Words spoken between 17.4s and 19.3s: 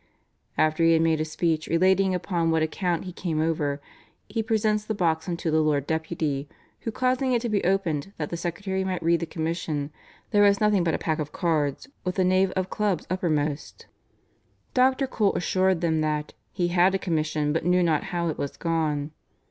but knew not how it was gone."